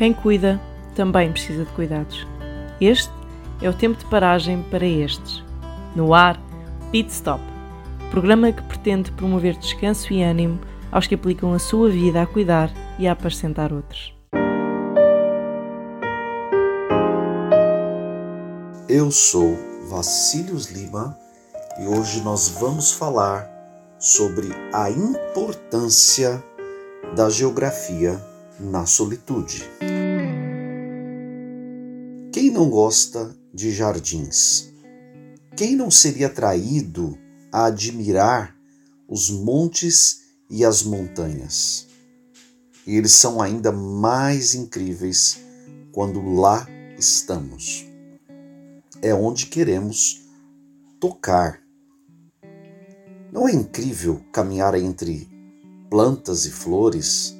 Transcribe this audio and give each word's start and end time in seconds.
Quem 0.00 0.14
cuida 0.14 0.58
também 0.94 1.30
precisa 1.30 1.62
de 1.62 1.70
cuidados. 1.72 2.26
Este 2.80 3.12
é 3.60 3.68
o 3.68 3.74
tempo 3.74 3.98
de 3.98 4.06
paragem 4.06 4.62
para 4.70 4.86
estes. 4.86 5.44
No 5.94 6.14
ar, 6.14 6.40
Pit 6.90 7.12
Stop, 7.12 7.44
programa 8.10 8.50
que 8.50 8.62
pretende 8.62 9.12
promover 9.12 9.58
descanso 9.58 10.10
e 10.10 10.22
ânimo 10.22 10.58
aos 10.90 11.06
que 11.06 11.14
aplicam 11.14 11.52
a 11.52 11.58
sua 11.58 11.90
vida 11.90 12.22
a 12.22 12.26
cuidar 12.26 12.70
e 12.98 13.06
a 13.06 13.12
apacentar 13.12 13.74
outros. 13.74 14.14
Eu 18.88 19.10
sou 19.10 19.54
Vacílios 19.90 20.70
Lima 20.70 21.14
e 21.78 21.86
hoje 21.86 22.22
nós 22.22 22.48
vamos 22.48 22.90
falar 22.90 23.46
sobre 23.98 24.48
a 24.72 24.88
importância 24.90 26.42
da 27.14 27.28
geografia 27.28 28.18
na 28.58 28.86
solitude. 28.86 29.68
Não 32.60 32.68
gosta 32.68 33.34
de 33.54 33.72
jardins? 33.72 34.68
Quem 35.56 35.74
não 35.74 35.90
seria 35.90 36.26
atraído 36.26 37.16
a 37.50 37.64
admirar 37.64 38.54
os 39.08 39.30
montes 39.30 40.24
e 40.50 40.62
as 40.62 40.82
montanhas? 40.82 41.86
E 42.86 42.96
eles 42.96 43.12
são 43.12 43.40
ainda 43.40 43.72
mais 43.72 44.54
incríveis 44.54 45.40
quando 45.90 46.22
lá 46.34 46.68
estamos. 46.98 47.86
É 49.00 49.14
onde 49.14 49.46
queremos 49.46 50.28
tocar. 51.00 51.62
Não 53.32 53.48
é 53.48 53.54
incrível 53.54 54.22
caminhar 54.30 54.74
entre 54.74 55.26
plantas 55.88 56.44
e 56.44 56.50
flores 56.50 57.34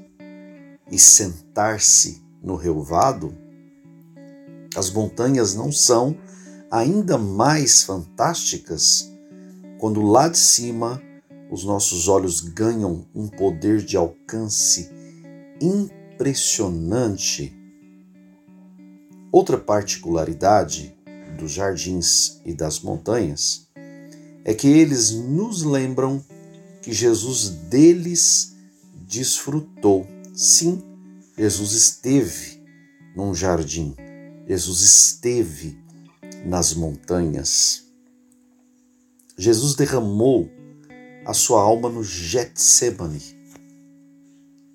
e 0.91 0.99
sentar-se 0.99 2.23
no 2.43 2.57
relvado? 2.57 3.50
As 4.77 4.91
montanhas 4.91 5.55
não 5.55 5.73
são 5.73 6.17
ainda 6.71 7.19
mais 7.19 7.83
fantásticas 7.83 9.11
quando 9.79 10.03
lá 10.03 10.29
de 10.29 10.39
cima 10.39 11.03
os 11.51 11.65
nossos 11.65 12.07
olhos 12.07 12.41
ganham 12.41 13.05
um 13.15 13.27
poder 13.27 13.83
de 13.83 13.97
alcance 13.97 14.89
impressionante. 15.61 17.57
Outra 19.33 19.59
particularidade 19.59 20.95
dos 21.39 21.53
jardins 21.53 22.41
e 22.45 22.53
das 22.55 22.81
montanhas 22.81 23.69
é 24.45 24.55
que 24.55 24.69
eles 24.69 25.11
nos 25.11 25.63
lembram 25.63 26.25
que 26.83 26.93
Jesus 26.93 27.49
deles 27.49 28.55
desfrutou. 28.95 30.07
Sim, 30.35 30.83
Jesus 31.37 31.73
esteve 31.73 32.63
num 33.17 33.35
jardim, 33.35 33.95
Jesus 34.51 34.81
esteve 34.81 35.79
nas 36.45 36.75
montanhas. 36.75 37.85
Jesus 39.39 39.77
derramou 39.77 40.51
a 41.25 41.33
sua 41.33 41.63
alma 41.63 41.89
no 41.89 42.03
Getsemane. 42.03 43.23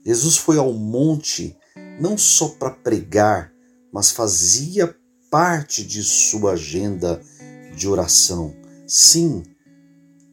Jesus 0.02 0.38
foi 0.38 0.58
ao 0.58 0.72
monte 0.72 1.58
não 2.00 2.18
só 2.18 2.48
para 2.48 2.72
pregar, 2.72 3.52
mas 3.92 4.12
fazia 4.12 4.96
parte 5.30 5.84
de 5.84 6.02
sua 6.06 6.54
agenda 6.54 7.22
de 7.76 7.86
oração. 7.86 8.56
Sim, 8.88 9.44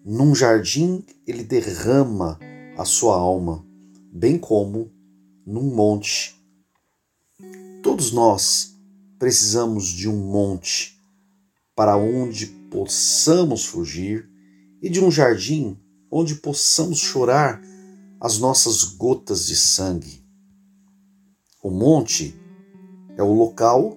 num 0.04 0.36
jardim 0.36 1.04
ele 1.26 1.42
derrama 1.42 2.38
a 2.78 2.84
sua 2.84 3.16
alma, 3.16 3.66
bem 4.12 4.38
como 4.38 4.92
num 5.44 5.74
monte. 5.74 6.40
Todos 7.82 8.12
nós 8.12 8.71
precisamos 9.22 9.86
de 9.86 10.08
um 10.08 10.16
monte 10.16 11.00
para 11.76 11.96
onde 11.96 12.44
possamos 12.44 13.64
fugir 13.64 14.28
e 14.82 14.90
de 14.90 14.98
um 14.98 15.12
jardim 15.12 15.78
onde 16.10 16.34
possamos 16.34 16.98
chorar 16.98 17.62
as 18.20 18.40
nossas 18.40 18.82
gotas 18.82 19.46
de 19.46 19.54
sangue. 19.54 20.26
O 21.62 21.70
monte 21.70 22.34
é 23.16 23.22
o 23.22 23.32
local 23.32 23.96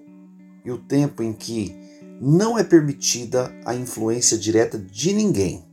e 0.63 0.69
o 0.69 0.77
tempo 0.77 1.23
em 1.23 1.33
que 1.33 1.75
não 2.21 2.55
é 2.55 2.63
permitida 2.63 3.51
a 3.65 3.73
influência 3.73 4.37
direta 4.37 4.77
de 4.77 5.11
ninguém. 5.11 5.65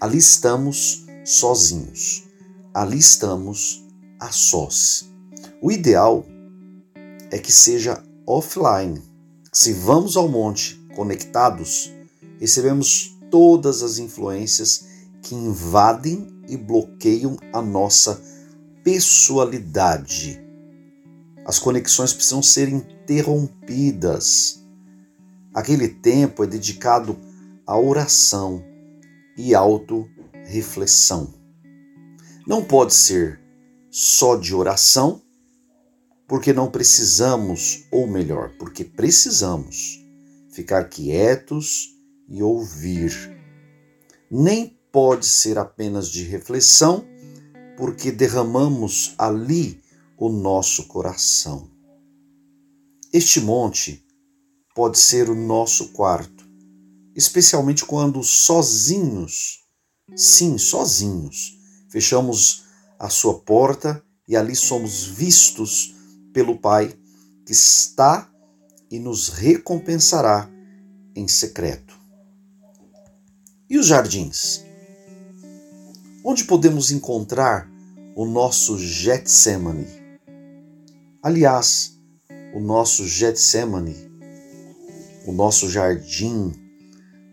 Ali 0.00 0.18
estamos 0.18 1.06
sozinhos. 1.24 2.24
Ali 2.74 2.98
estamos 2.98 3.86
a 4.18 4.32
sós. 4.32 5.08
O 5.62 5.70
ideal 5.70 6.26
é 7.30 7.38
que 7.38 7.52
seja 7.52 8.02
offline. 8.32 9.02
Se 9.52 9.72
vamos 9.72 10.16
ao 10.16 10.28
monte 10.28 10.76
conectados, 10.94 11.92
recebemos 12.40 13.18
todas 13.30 13.82
as 13.82 13.98
influências 13.98 14.86
que 15.22 15.34
invadem 15.34 16.28
e 16.48 16.56
bloqueiam 16.56 17.36
a 17.52 17.60
nossa 17.60 18.20
pessoalidade. 18.82 20.42
As 21.44 21.58
conexões 21.58 22.12
precisam 22.12 22.42
ser 22.42 22.68
interrompidas. 22.68 24.64
Aquele 25.54 25.88
tempo 25.88 26.42
é 26.42 26.46
dedicado 26.46 27.18
à 27.66 27.78
oração 27.78 28.64
e 29.36 29.54
auto-reflexão. 29.54 31.34
Não 32.46 32.64
pode 32.64 32.94
ser 32.94 33.40
só 33.90 34.36
de 34.36 34.54
oração, 34.54 35.20
porque 36.32 36.50
não 36.50 36.70
precisamos, 36.70 37.84
ou 37.90 38.06
melhor, 38.06 38.54
porque 38.58 38.84
precisamos 38.84 40.02
ficar 40.50 40.84
quietos 40.88 41.90
e 42.26 42.42
ouvir. 42.42 43.12
Nem 44.30 44.74
pode 44.90 45.26
ser 45.26 45.58
apenas 45.58 46.08
de 46.08 46.22
reflexão, 46.22 47.04
porque 47.76 48.10
derramamos 48.10 49.14
ali 49.18 49.78
o 50.16 50.30
nosso 50.30 50.88
coração. 50.88 51.70
Este 53.12 53.38
monte 53.38 54.02
pode 54.74 54.98
ser 54.98 55.28
o 55.28 55.34
nosso 55.34 55.88
quarto, 55.88 56.48
especialmente 57.14 57.84
quando 57.84 58.22
sozinhos, 58.22 59.66
sim, 60.16 60.56
sozinhos, 60.56 61.58
fechamos 61.90 62.64
a 62.98 63.10
sua 63.10 63.38
porta 63.40 64.02
e 64.26 64.34
ali 64.34 64.56
somos 64.56 65.04
vistos 65.04 66.00
pelo 66.32 66.58
Pai 66.58 66.94
que 67.44 67.52
está 67.52 68.28
e 68.90 68.98
nos 68.98 69.28
recompensará 69.28 70.48
em 71.14 71.26
secreto. 71.28 71.94
E 73.68 73.78
os 73.78 73.86
jardins? 73.86 74.64
Onde 76.24 76.44
podemos 76.44 76.90
encontrar 76.90 77.68
o 78.14 78.24
nosso 78.24 78.78
Getsemane? 78.78 79.86
Aliás, 81.22 81.98
o 82.54 82.60
nosso 82.60 83.06
Getsemane, 83.06 83.96
o 85.26 85.32
nosso 85.32 85.70
jardim 85.70 86.52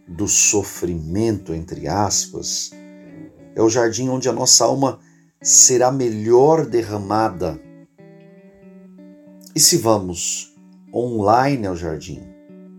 do 0.08 0.28
sofrimento, 0.28 1.54
entre 1.54 1.88
aspas, 1.88 2.72
é 3.56 3.62
o 3.62 3.70
jardim 3.70 4.10
onde 4.10 4.30
a 4.30 4.34
nossa 4.34 4.66
alma 4.66 5.00
será 5.42 5.92
melhor 5.92 6.66
derramada. 6.66 7.60
E 9.60 9.62
se 9.62 9.76
vamos 9.76 10.56
online 10.94 11.68
ao 11.68 11.76
jardim, 11.76 12.22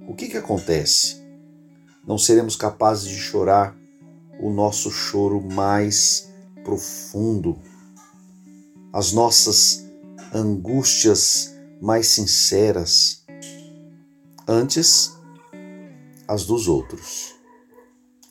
o 0.09 0.15
que, 0.15 0.29
que 0.29 0.39
acontece? 0.39 1.23
Não 2.07 2.17
seremos 2.17 2.57
capazes 2.57 3.07
de 3.07 3.19
chorar 3.19 3.77
o 4.41 4.51
nosso 4.51 4.91
choro 4.91 5.43
mais 5.43 6.33
profundo, 6.65 7.59
as 8.95 9.13
nossas 9.13 9.85
angústias 10.33 11.55
mais 11.83 12.07
sinceras, 12.07 13.27
antes 14.49 15.13
as 16.27 16.47
dos 16.47 16.67
outros, 16.67 17.35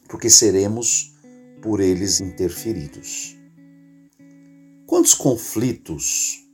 porque 0.08 0.28
seremos 0.28 1.16
por 1.62 1.82
eles 1.82 2.20
interferidos. 2.20 3.38
Quantos 4.88 5.14
conflitos, 5.14 6.49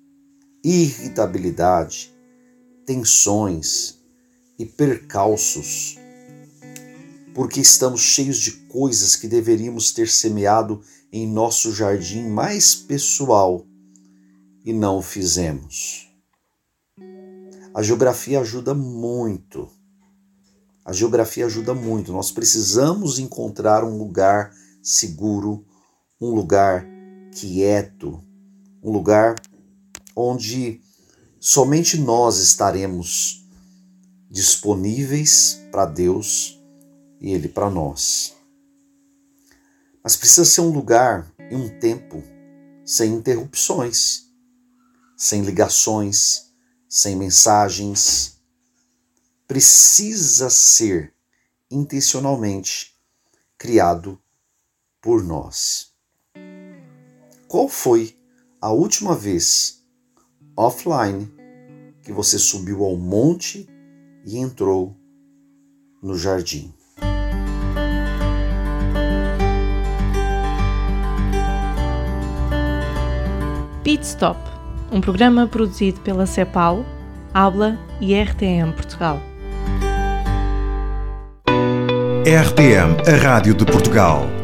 irritabilidade, 0.65 2.11
tensões 2.87 3.99
e 4.57 4.65
percalços, 4.65 5.95
porque 7.35 7.59
estamos 7.59 8.01
cheios 8.01 8.37
de 8.37 8.51
coisas 8.51 9.15
que 9.15 9.27
deveríamos 9.27 9.91
ter 9.91 10.07
semeado 10.07 10.81
em 11.11 11.27
nosso 11.27 11.71
jardim 11.71 12.27
mais 12.27 12.73
pessoal 12.73 13.63
e 14.65 14.73
não 14.73 14.97
o 14.97 15.01
fizemos. 15.03 16.11
A 17.71 17.83
geografia 17.83 18.39
ajuda 18.39 18.73
muito. 18.73 19.69
A 20.83 20.91
geografia 20.91 21.45
ajuda 21.45 21.75
muito. 21.75 22.11
Nós 22.11 22.31
precisamos 22.31 23.19
encontrar 23.19 23.83
um 23.83 23.99
lugar 23.99 24.51
seguro, 24.81 25.63
um 26.19 26.31
lugar 26.31 26.87
quieto, 27.31 28.19
um 28.81 28.91
lugar 28.91 29.35
onde 30.15 30.81
somente 31.39 31.97
nós 31.97 32.37
estaremos 32.37 33.45
disponíveis 34.29 35.59
para 35.71 35.85
Deus 35.85 36.59
e 37.19 37.31
Ele 37.31 37.47
para 37.47 37.69
nós. 37.69 38.33
Mas 40.03 40.15
precisa 40.15 40.45
ser 40.45 40.61
um 40.61 40.69
lugar 40.69 41.31
e 41.51 41.55
um 41.55 41.79
tempo 41.79 42.23
sem 42.85 43.13
interrupções, 43.13 44.29
sem 45.17 45.41
ligações, 45.41 46.51
sem 46.87 47.15
mensagens. 47.15 48.39
Precisa 49.47 50.49
ser 50.49 51.13
intencionalmente 51.69 52.95
criado 53.57 54.21
por 55.01 55.23
nós. 55.23 55.93
Qual 57.47 57.67
foi 57.67 58.17
a 58.61 58.71
última 58.71 59.15
vez 59.15 59.84
offline 60.57 61.29
que 62.01 62.11
você 62.11 62.37
subiu 62.37 62.83
ao 62.83 62.95
monte 62.95 63.67
e 64.25 64.37
entrou 64.37 64.95
no 66.01 66.17
jardim? 66.17 66.73
Pit 73.83 74.03
Stop, 74.03 74.39
um 74.91 74.99
programa 74.99 75.47
produzido 75.47 75.99
pela 76.01 76.25
CEPAL, 76.25 76.83
Habla 77.33 77.77
e 78.01 78.19
RTM 78.19 78.73
Portugal. 78.73 79.19
RTM, 82.25 83.07
a 83.07 83.15
Rádio 83.23 83.53
de 83.53 83.65
Portugal. 83.65 84.34